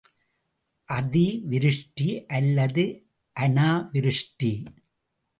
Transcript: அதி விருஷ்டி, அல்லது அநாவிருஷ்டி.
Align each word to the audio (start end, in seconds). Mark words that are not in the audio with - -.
அதி 0.89 1.41
விருஷ்டி, 1.45 2.07
அல்லது 2.27 2.85
அநாவிருஷ்டி. 3.35 4.51